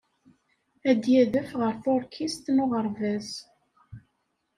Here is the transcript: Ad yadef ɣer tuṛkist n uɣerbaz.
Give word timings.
Ad 0.89 1.01
yadef 1.13 1.49
ɣer 1.59 1.73
tuṛkist 1.83 2.45
n 2.51 2.63
uɣerbaz. 2.63 3.29